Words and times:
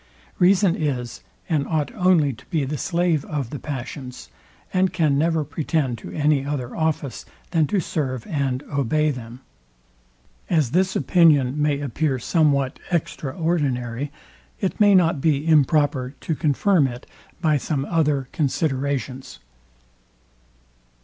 Reason 0.39 0.75
is, 0.75 1.21
and 1.47 1.67
ought 1.67 1.93
only 1.93 2.33
to 2.33 2.43
be 2.47 2.65
the 2.65 2.79
slave 2.79 3.23
of 3.25 3.51
the 3.51 3.59
passions, 3.59 4.29
and 4.73 4.91
can 4.91 5.15
never 5.15 5.43
pretend 5.43 5.99
to 5.99 6.09
any 6.11 6.43
other 6.43 6.75
office 6.75 7.23
than 7.51 7.67
to 7.67 7.79
serve 7.79 8.25
and 8.25 8.63
obey 8.63 9.11
them. 9.11 9.41
As 10.49 10.71
this 10.71 10.95
opinion 10.95 11.61
may 11.61 11.79
appear 11.81 12.17
somewhat 12.17 12.79
extraordinary, 12.89 14.11
it 14.59 14.79
may 14.79 14.95
not 14.95 15.21
be 15.21 15.47
improper 15.47 16.15
to 16.21 16.33
confirm 16.33 16.87
it 16.87 17.05
by 17.39 17.57
some 17.57 17.85
other 17.85 18.27
considerations. 18.31 19.37